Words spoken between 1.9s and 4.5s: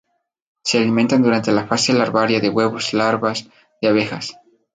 larvaria de huevos y larvas de abejas.